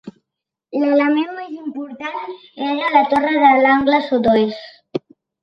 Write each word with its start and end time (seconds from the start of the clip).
L'element 0.83 1.29
més 1.39 1.51
important 1.57 2.65
era 2.69 2.89
la 2.95 3.05
torre 3.13 3.35
de 3.45 3.53
l'angle 3.67 4.01
sud-oest. 4.09 4.69